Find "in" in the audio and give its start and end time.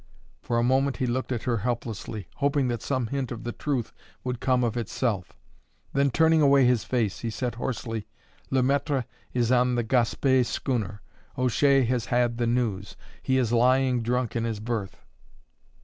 14.35-14.43